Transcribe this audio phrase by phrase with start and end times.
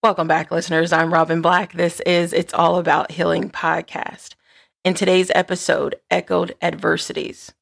[0.00, 0.92] Welcome back, listeners.
[0.92, 1.72] I'm Robin Black.
[1.72, 4.36] This is It's All About Healing podcast.
[4.84, 7.52] In today's episode, Echoed Adversities,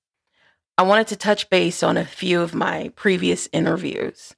[0.77, 4.35] I wanted to touch base on a few of my previous interviews.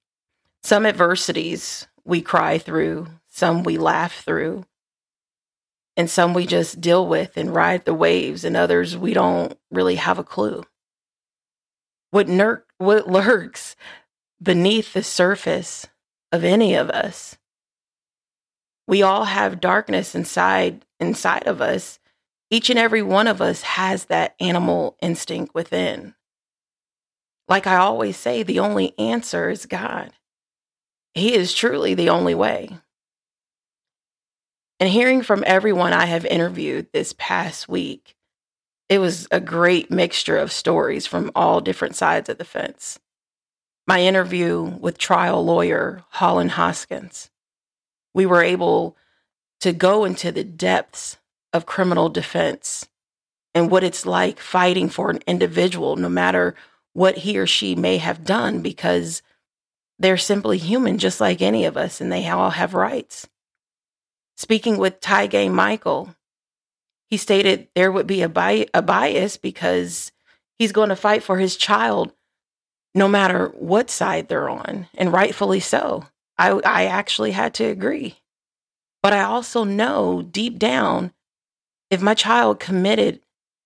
[0.63, 4.65] Some adversities we cry through, some we laugh through,
[5.97, 9.97] and some we just deal with and ride the waves, and others we don't really
[9.97, 10.63] have a clue.
[12.13, 13.75] What, ner- what lurks
[14.41, 15.89] beneath the surface
[16.31, 17.37] of any of us
[18.89, 22.01] we all have darkness inside inside of us.
[22.51, 26.15] Each and every one of us has that animal instinct within.
[27.47, 30.13] Like I always say, the only answer is God.
[31.13, 32.79] He is truly the only way.
[34.81, 38.17] And hearing from everyone I have interviewed this past week,
[38.89, 42.99] it was a great mixture of stories from all different sides of the fence.
[43.87, 47.31] My interview with trial lawyer Holland Hoskins,
[48.19, 48.97] we were able
[49.61, 51.19] to go into the depths
[51.53, 52.89] of criminal defense
[53.55, 56.57] and what it's like fighting for an individual, no matter
[56.95, 59.23] what he or she may have done, because
[60.01, 63.29] they're simply human, just like any of us, and they all have rights.
[64.37, 66.17] Speaking with Tyga Michael,
[67.09, 70.11] he stated there would be a, bi- a bias because
[70.59, 72.13] he's going to fight for his child
[72.97, 76.05] no matter what side they're on, and rightfully so.
[76.39, 78.19] I, I actually had to agree.
[79.03, 81.13] But I also know deep down,
[81.91, 83.21] if my child committed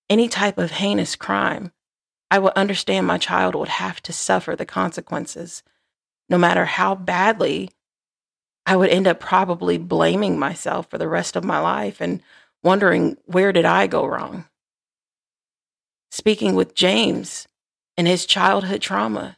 [0.08, 1.72] any type of heinous crime,
[2.30, 5.62] I would understand my child would have to suffer the consequences,
[6.28, 7.70] no matter how badly
[8.64, 12.22] I would end up probably blaming myself for the rest of my life and
[12.62, 14.46] wondering where did I go wrong?
[16.10, 17.48] Speaking with James
[17.96, 19.36] and his childhood trauma,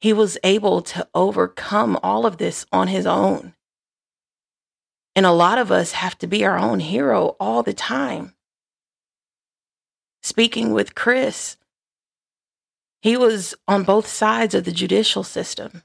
[0.00, 3.54] he was able to overcome all of this on his own.
[5.14, 8.34] And a lot of us have to be our own hero all the time.
[10.22, 11.56] Speaking with Chris,
[13.02, 15.82] he was on both sides of the judicial system.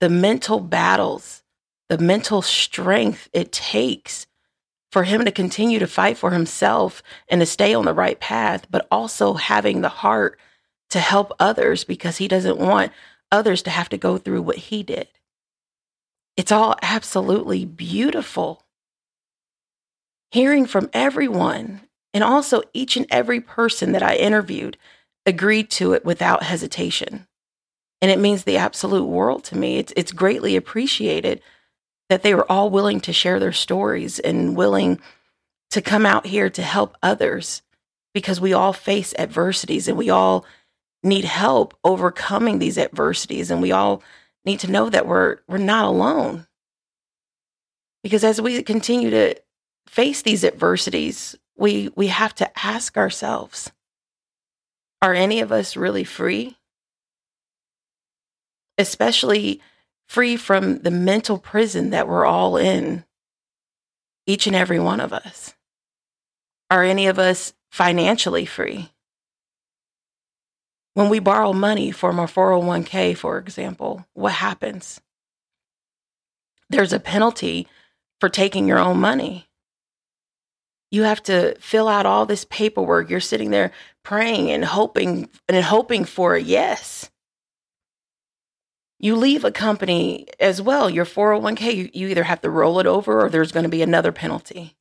[0.00, 1.42] The mental battles,
[1.88, 4.26] the mental strength it takes
[4.92, 8.66] for him to continue to fight for himself and to stay on the right path,
[8.70, 10.38] but also having the heart
[10.90, 12.92] to help others because he doesn't want
[13.30, 15.08] others to have to go through what he did.
[16.36, 18.64] It's all absolutely beautiful.
[20.30, 21.80] Hearing from everyone,
[22.14, 24.76] and also each and every person that I interviewed
[25.26, 27.26] agreed to it without hesitation.
[28.00, 29.78] And it means the absolute world to me.
[29.78, 31.42] It's, it's greatly appreciated
[32.08, 35.00] that they were all willing to share their stories and willing
[35.70, 37.62] to come out here to help others
[38.14, 40.44] because we all face adversities and we all
[41.02, 44.02] need help overcoming these adversities and we all
[44.44, 46.46] need to know that we're we're not alone.
[48.02, 49.34] Because as we continue to
[49.86, 53.72] face these adversities we we have to ask ourselves
[55.00, 56.56] are any of us really free?
[58.76, 59.60] Especially
[60.06, 63.04] free from the mental prison that we're all in
[64.26, 65.54] each and every one of us.
[66.70, 68.90] Are any of us financially free
[70.98, 75.00] when we borrow money from our 401k, for example, what happens?
[76.70, 77.68] There's a penalty
[78.18, 79.46] for taking your own money.
[80.90, 83.10] You have to fill out all this paperwork.
[83.10, 83.70] You're sitting there
[84.02, 87.08] praying and hoping and hoping for a yes.
[88.98, 92.86] You leave a company as well, your 401k, you, you either have to roll it
[92.86, 94.74] over or there's going to be another penalty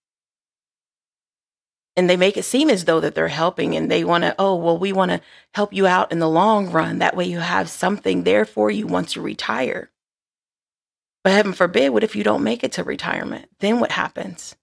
[1.97, 4.55] and they make it seem as though that they're helping and they want to oh
[4.55, 5.19] well we want to
[5.53, 6.99] help you out in the long run.
[6.99, 9.89] That way you have something there for you once you retire.
[11.23, 13.49] But heaven forbid what if you don't make it to retirement?
[13.59, 14.55] Then what happens?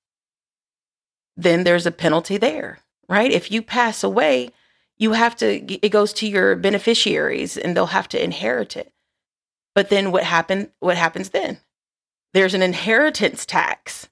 [1.37, 2.79] Then there's a penalty there
[3.09, 3.31] right?
[3.31, 4.51] If you pass away
[4.97, 5.47] you have to
[5.85, 8.93] it goes to your beneficiaries and they'll have to inherit it.
[9.75, 11.59] But then what happened what happens then?
[12.33, 14.09] There's an inheritance tax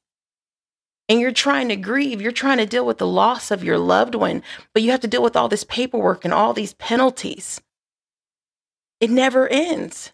[1.12, 4.14] and you're trying to grieve, you're trying to deal with the loss of your loved
[4.14, 4.42] one,
[4.72, 7.60] but you have to deal with all this paperwork and all these penalties.
[8.98, 10.12] It never ends.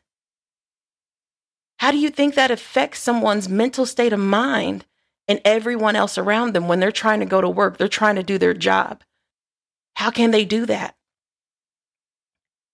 [1.77, 4.87] How do you think that affects someone's mental state of mind
[5.29, 7.79] and everyone else around them when they're trying to go to work?
[7.79, 9.05] They're trying to do their job.
[9.95, 10.97] How can they do that?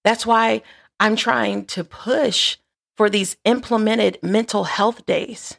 [0.03, 0.63] That's why
[0.99, 2.57] I'm trying to push
[2.97, 5.59] for these implemented mental health days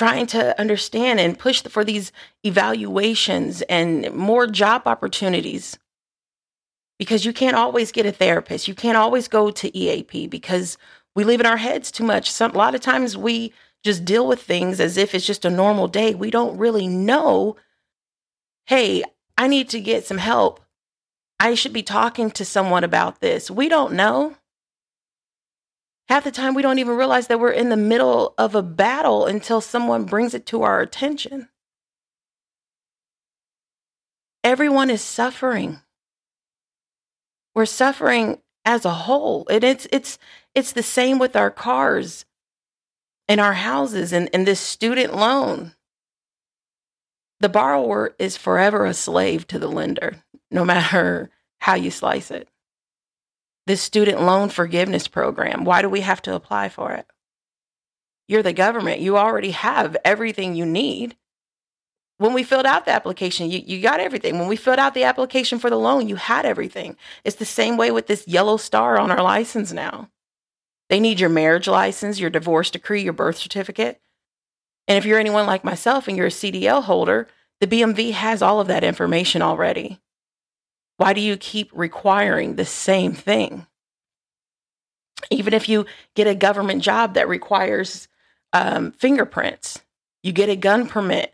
[0.00, 2.10] trying to understand and push for these
[2.42, 5.78] evaluations and more job opportunities
[6.98, 8.66] because you can't always get a therapist.
[8.66, 10.78] You can't always go to EAP because
[11.14, 12.30] We live in our heads too much.
[12.30, 13.52] Some, a lot of times we
[13.84, 16.14] just deal with things as if it's just a normal day.
[16.14, 17.56] We don't really know,
[18.64, 19.02] hey,
[19.36, 20.60] I need to get some help.
[21.38, 23.50] I should be talking to someone about this.
[23.50, 24.36] We don't know.
[26.10, 29.26] Half the time, we don't even realize that we're in the middle of a battle
[29.26, 31.48] until someone brings it to our attention.
[34.42, 35.82] Everyone is suffering.
[37.54, 39.46] We're suffering as a whole.
[39.48, 40.18] And it's it's
[40.52, 42.24] it's the same with our cars
[43.28, 45.76] and our houses and, and this student loan.
[47.38, 51.30] The borrower is forever a slave to the lender, no matter
[51.60, 52.48] how you slice it.
[53.66, 57.06] This student loan forgiveness program, why do we have to apply for it?
[58.26, 59.00] You're the government.
[59.00, 61.16] You already have everything you need
[62.20, 64.38] when we filled out the application, you, you got everything.
[64.38, 66.98] When we filled out the application for the loan, you had everything.
[67.24, 70.10] It's the same way with this yellow star on our license now.
[70.90, 74.02] They need your marriage license, your divorce decree, your birth certificate.
[74.86, 77.26] And if you're anyone like myself and you're a CDL holder,
[77.58, 79.98] the BMV has all of that information already.
[81.00, 83.66] Why do you keep requiring the same thing?
[85.30, 88.06] Even if you get a government job that requires
[88.52, 89.80] um, fingerprints,
[90.22, 91.32] you get a gun permit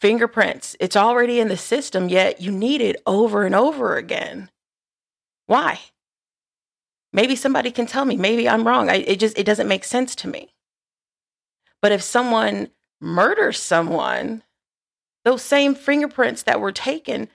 [0.00, 0.76] fingerprints.
[0.78, 4.50] It's already in the system, yet you need it over and over again.
[5.46, 5.80] Why?
[7.12, 8.14] Maybe somebody can tell me.
[8.14, 8.88] Maybe I'm wrong.
[8.88, 10.54] I, it just it doesn't make sense to me.
[11.80, 12.68] But if someone
[13.00, 14.44] murders someone,
[15.24, 17.28] those same fingerprints that were taken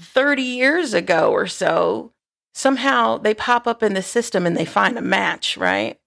[0.00, 2.12] 30 years ago or so,
[2.54, 5.98] somehow they pop up in the system and they find a match, right?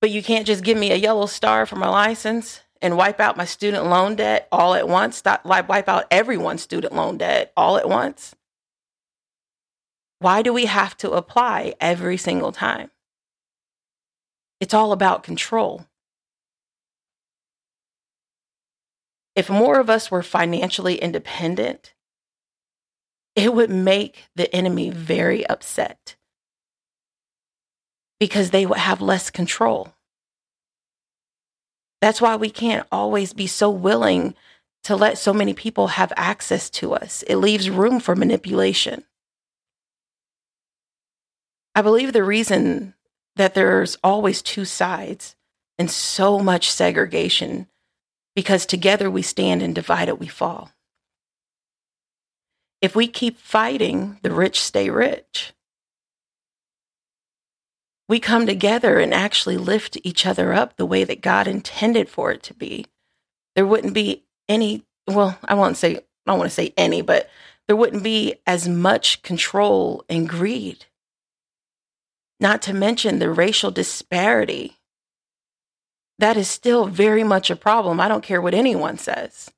[0.00, 3.36] But you can't just give me a yellow star for my license and wipe out
[3.36, 7.76] my student loan debt all at once, stop, wipe out everyone's student loan debt all
[7.78, 8.34] at once?
[10.18, 12.90] Why do we have to apply every single time?
[14.60, 15.86] It's all about control.
[19.34, 21.92] If more of us were financially independent,
[23.36, 26.16] it would make the enemy very upset
[28.18, 29.92] because they would have less control.
[32.00, 34.34] That's why we can't always be so willing
[34.84, 37.22] to let so many people have access to us.
[37.24, 39.04] It leaves room for manipulation.
[41.74, 42.94] I believe the reason
[43.36, 45.36] that there's always two sides
[45.78, 47.66] and so much segregation
[48.34, 50.70] because together we stand and divided we fall.
[52.86, 55.52] If we keep fighting, the rich stay rich
[58.08, 62.30] we come together and actually lift each other up the way that God intended for
[62.30, 62.86] it to be,
[63.54, 67.28] there wouldn't be any, well, I won't say, I don't want to say any, but
[67.66, 70.86] there wouldn't be as much control and greed.
[72.38, 74.76] Not to mention the racial disparity.
[76.18, 78.00] That is still very much a problem.
[78.00, 79.50] I don't care what anyone says.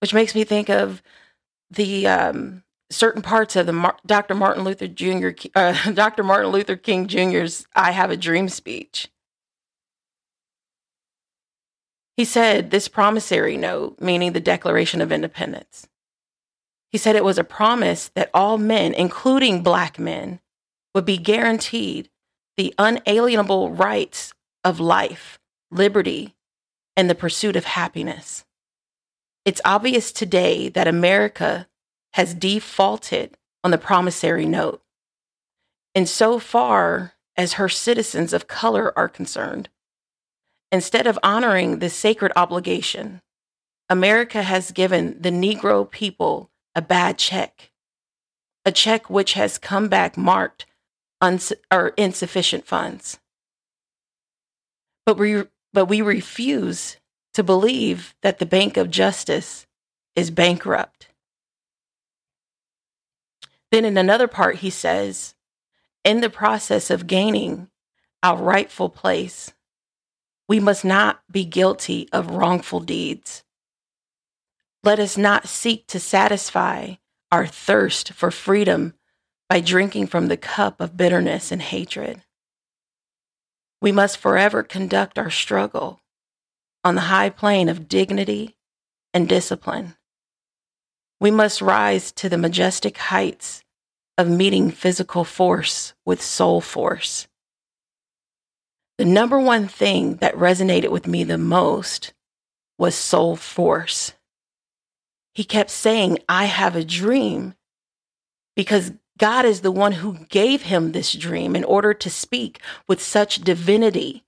[0.00, 1.02] Which makes me think of
[1.70, 4.34] the um, certain parts of the Mar- Dr.
[4.34, 5.30] Martin Luther Jr.
[5.54, 6.22] Uh, Dr.
[6.22, 9.08] Martin Luther King Jr.'s "I Have a Dream" speech.
[12.16, 15.88] He said this promissory note, meaning the Declaration of Independence.
[16.90, 20.40] He said it was a promise that all men, including black men,
[20.94, 22.10] would be guaranteed
[22.56, 24.34] the unalienable rights
[24.64, 25.38] of life,
[25.70, 26.34] liberty,
[26.96, 28.44] and the pursuit of happiness.
[29.50, 31.66] It's obvious today that America
[32.12, 34.80] has defaulted on the promissory note.
[35.92, 39.68] And so far as her citizens of color are concerned,
[40.70, 43.22] instead of honoring this sacred obligation,
[43.88, 47.72] America has given the Negro people a bad check,
[48.64, 50.64] a check which has come back marked
[51.20, 53.18] uns- or insufficient funds.
[55.04, 55.42] But we,
[55.72, 56.98] but we refuse
[57.34, 59.66] to believe that the Bank of Justice
[60.16, 61.08] is bankrupt.
[63.70, 65.34] Then in another part, he says,
[66.04, 67.68] in the process of gaining
[68.22, 69.52] our rightful place,
[70.48, 73.44] we must not be guilty of wrongful deeds.
[74.82, 76.94] Let us not seek to satisfy
[77.30, 78.94] our thirst for freedom
[79.48, 82.22] by drinking from the cup of bitterness and hatred.
[83.80, 86.00] We must forever conduct our struggle
[86.84, 88.56] on the high plane of dignity
[89.12, 89.96] and discipline.
[91.20, 93.62] We must rise to the majestic heights
[94.16, 97.26] of meeting physical force with soul force.
[98.98, 102.12] The number one thing that resonated with me the most
[102.78, 104.12] was soul force.
[105.32, 107.54] He kept saying, I have a dream
[108.56, 113.02] because God is the one who gave him this dream in order to speak with
[113.02, 114.24] such divinity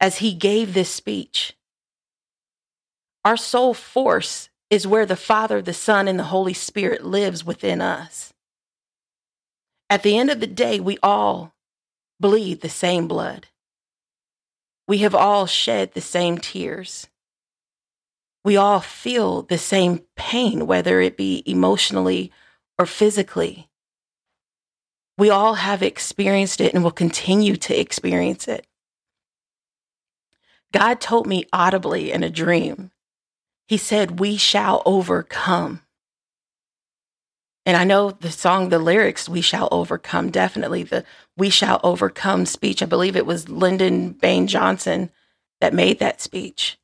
[0.00, 1.56] as he gave this speech.
[3.26, 7.80] Our soul force is where the Father, the Son, and the Holy Spirit lives within
[7.80, 8.32] us.
[9.90, 11.52] At the end of the day, we all
[12.20, 13.48] bleed the same blood.
[14.86, 17.08] We have all shed the same tears.
[18.44, 22.30] We all feel the same pain, whether it be emotionally
[22.78, 23.68] or physically.
[25.18, 28.68] We all have experienced it and will continue to experience it.
[30.72, 32.92] God told me audibly in a dream,
[33.66, 35.82] He said, We shall overcome.
[37.66, 41.04] And I know the song, the lyrics, We Shall Overcome, definitely the
[41.36, 42.80] We Shall Overcome speech.
[42.80, 45.10] I believe it was Lyndon Baines Johnson
[45.60, 46.78] that made that speech.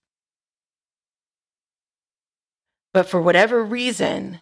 [2.93, 4.41] But for whatever reason,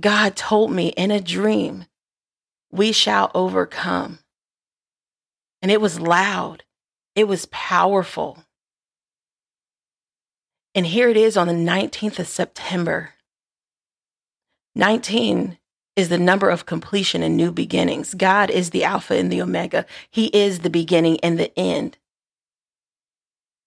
[0.00, 1.84] God told me in a dream,
[2.72, 4.20] We shall overcome.
[5.60, 6.64] And it was loud,
[7.14, 8.44] it was powerful.
[10.74, 13.10] And here it is on the 19th of September.
[14.74, 15.58] 19
[15.94, 18.14] is the number of completion and new beginnings.
[18.14, 19.86] God is the Alpha and the Omega.
[20.10, 21.98] He is the beginning and the end.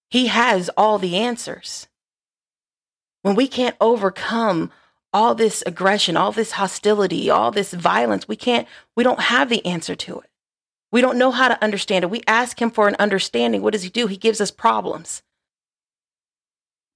[0.09, 1.87] He has all the answers.
[3.21, 4.71] When we can't overcome
[5.13, 9.65] all this aggression, all this hostility, all this violence, we can't, we don't have the
[9.65, 10.29] answer to it.
[10.91, 12.09] We don't know how to understand it.
[12.09, 13.61] We ask Him for an understanding.
[13.61, 14.07] What does He do?
[14.07, 15.23] He gives us problems.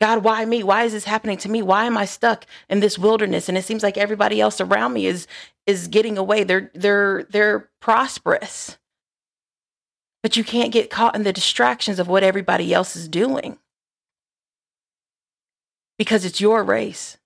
[0.02, 0.64] God, why me?
[0.64, 1.62] Why is this happening to me?
[1.62, 3.48] Why am I stuck in this wilderness?
[3.48, 5.28] And it seems like everybody else around me is
[5.68, 6.44] is getting away.
[6.44, 8.80] They're they're they're prosperous.
[10.24, 13.60] But you can't get caught in the distractions of what everybody else is doing.
[16.00, 17.20] Because it's your race.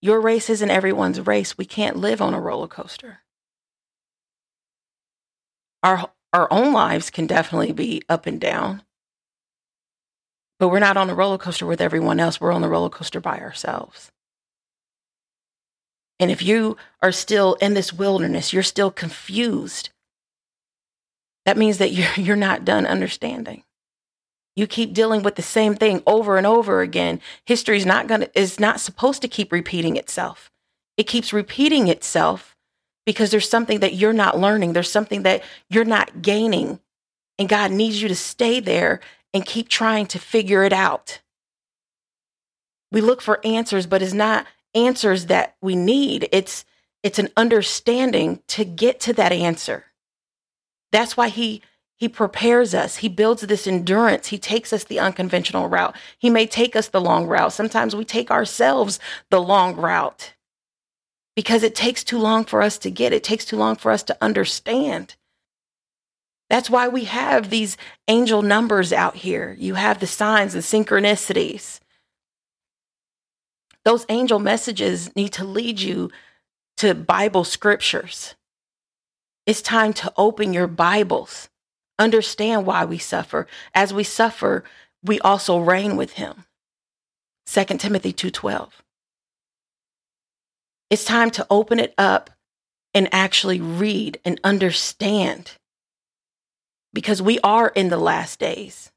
[0.00, 1.58] Your race isn't everyone's race.
[1.58, 3.18] We can't live on a roller coaster.
[5.82, 8.82] Our our own lives can definitely be up and down
[10.58, 12.40] but we're not on a roller coaster with everyone else.
[12.40, 14.10] We're on the roller coaster by ourselves.
[16.18, 19.90] And if you are still in this wilderness, you're still confused.
[21.44, 23.62] That means that you're, you're not done understanding.
[24.54, 27.20] You keep dealing with the same thing over and over again.
[27.44, 30.50] History is not going to is not supposed to keep repeating itself.
[30.96, 32.56] It keeps repeating itself
[33.04, 34.72] because there's something that you're not learning.
[34.72, 36.80] There's something that you're not gaining.
[37.38, 39.00] And God needs you to stay there
[39.36, 41.20] and keep trying to figure it out.
[42.90, 46.26] We look for answers, but it's not answers that we need.
[46.32, 46.64] It's
[47.02, 49.84] it's an understanding to get to that answer.
[50.90, 51.60] That's why he
[51.96, 52.96] he prepares us.
[52.96, 54.28] He builds this endurance.
[54.28, 55.94] He takes us the unconventional route.
[56.18, 57.52] He may take us the long route.
[57.52, 58.98] Sometimes we take ourselves
[59.30, 60.32] the long route
[61.34, 63.12] because it takes too long for us to get.
[63.12, 65.14] It takes too long for us to understand.
[66.48, 67.76] That's why we have these
[68.08, 69.56] angel numbers out here.
[69.58, 71.80] You have the signs and synchronicities.
[73.84, 76.10] Those angel messages need to lead you
[76.78, 78.34] to Bible scriptures.
[79.46, 81.48] It's time to open your Bibles.
[81.98, 83.46] Understand why we suffer.
[83.74, 84.64] As we suffer,
[85.02, 86.44] we also reign with him.
[87.46, 88.82] 2 Timothy 2:12.
[90.90, 92.30] It's time to open it up
[92.92, 95.52] and actually read and understand
[96.96, 98.90] because we are in the last days.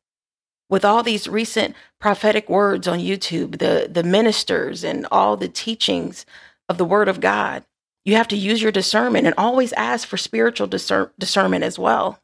[0.70, 6.26] With all these recent prophetic words on YouTube, the, the ministers and all the teachings
[6.70, 7.66] of the word of God,
[8.06, 12.22] you have to use your discernment and always ask for spiritual discern- discernment as well.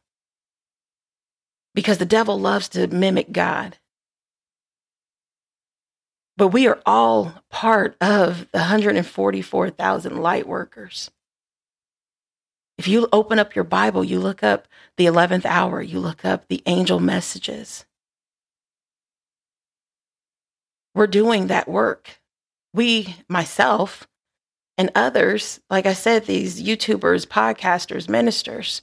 [1.74, 3.76] Because the devil loves to mimic God.
[6.38, 11.10] But we are all part of the 144,000 light workers.
[12.78, 16.48] If you open up your Bible, you look up the 11th hour, you look up
[16.48, 17.86] the angel messages.
[20.94, 22.20] We're doing that work.
[22.74, 24.06] We, myself,
[24.78, 28.82] and others, like I said, these YouTubers, podcasters, ministers,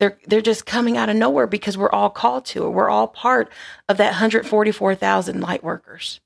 [0.00, 2.70] they're, they're just coming out of nowhere because we're all called to it.
[2.70, 3.50] We're all part
[3.88, 6.20] of that 144,000 light workers.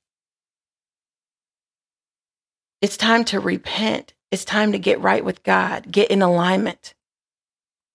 [2.80, 6.94] It's time to repent it's time to get right with God, get in alignment.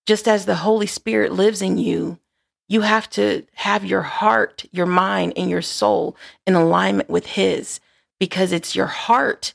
[0.06, 2.20] Just as the Holy Spirit lives in you,
[2.68, 6.16] you have to have your heart, your mind, and your soul
[6.48, 7.80] in alignment with His
[8.20, 9.54] because it's your heart.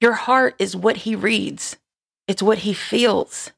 [0.00, 1.76] Your heart is what He reads,
[2.26, 3.52] it's what He feels.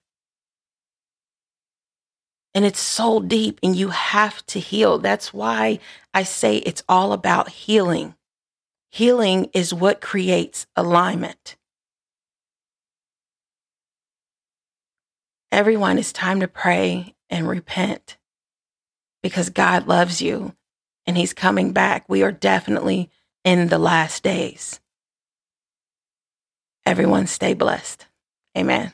[2.57, 4.99] And it's so deep, and you have to heal.
[4.99, 5.81] That's why
[6.12, 8.14] I say it's all about healing
[8.95, 11.57] Healing is what creates alignment.
[15.51, 18.19] Everyone, it's time to pray and repent
[19.21, 20.55] because God loves you
[21.09, 22.05] and He's coming back.
[22.09, 23.11] We are definitely
[23.43, 24.79] in the last days.
[26.87, 28.07] Everyone, stay blessed.
[28.57, 28.93] Amen.